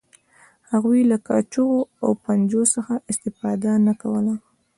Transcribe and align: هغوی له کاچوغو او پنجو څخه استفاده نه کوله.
هغوی 0.71 1.01
له 1.11 1.17
کاچوغو 1.27 1.81
او 2.03 2.09
پنجو 2.23 2.63
څخه 2.75 2.93
استفاده 3.11 3.71
نه 3.87 3.93
کوله. 4.01 4.33